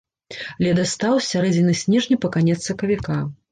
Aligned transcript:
Ледастаў 0.67 1.19
з 1.19 1.27
сярэдзіны 1.33 1.77
снежня 1.83 2.19
па 2.25 2.35
канец 2.39 2.59
сакавіка. 2.67 3.23